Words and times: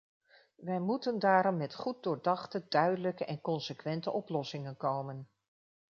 Wij 0.55 0.79
moeten 0.79 1.19
daarom 1.19 1.57
met 1.57 1.75
goed 1.75 2.03
doordachte, 2.03 2.65
duidelijke 2.69 3.25
en 3.25 3.41
consequente 3.41 4.11
oplossingen 4.11 4.77
komen. 4.77 5.29